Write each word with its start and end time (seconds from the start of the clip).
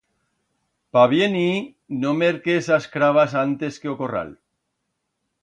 Pa 0.95 1.03
bien 1.11 1.35
ir 1.41 1.59
no 2.05 2.15
merques 2.21 2.71
as 2.79 2.89
crabas 2.95 3.37
antes 3.45 3.79
que 3.85 3.93
o 3.95 3.97
corral. 4.01 4.35